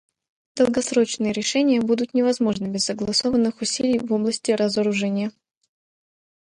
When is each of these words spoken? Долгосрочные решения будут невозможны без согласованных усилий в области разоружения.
Долгосрочные 0.55 1.31
решения 1.31 1.79
будут 1.79 2.15
невозможны 2.15 2.65
без 2.65 2.85
согласованных 2.85 3.61
усилий 3.61 3.99
в 3.99 4.11
области 4.11 4.49
разоружения. 4.49 5.31